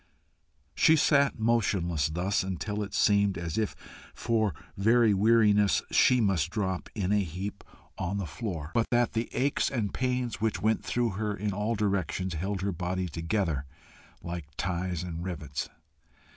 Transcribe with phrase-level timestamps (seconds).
[0.73, 3.75] She sat motionless thus, until it seemed as if
[4.15, 7.63] for very weariness she must drop in a heap
[7.99, 11.75] on the floor, but that the aches and pains which went through her in all
[11.75, 13.67] directions held her body together
[14.23, 15.69] like ties and rivets.